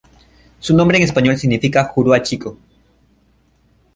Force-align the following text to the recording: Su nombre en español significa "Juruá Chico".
Su 0.59 0.75
nombre 0.75 0.97
en 0.97 1.03
español 1.03 1.37
significa 1.37 1.83
"Juruá 1.83 2.23
Chico". 2.23 2.57